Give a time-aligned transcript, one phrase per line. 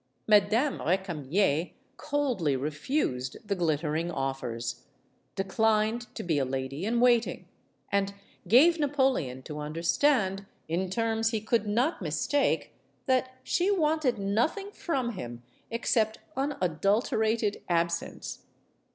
[0.25, 4.81] Madame Recamier coldly refused the glittering offers;
[5.35, 7.47] declined to be a lady in waiting;
[7.91, 8.15] and
[8.47, 12.73] gave Napoleon to understand, in terms he could not mistake,
[13.05, 18.47] that she wanted nothing from him except unadulterated absence.